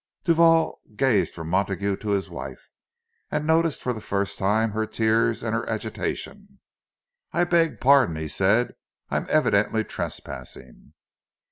[0.23, 2.69] Duval gazed from Montague to his wife,
[3.29, 6.59] and noticed for the first time her tears, and her agitation.
[7.31, 8.73] "I beg pardon," he said.
[9.11, 10.93] "I am evidently trespassing."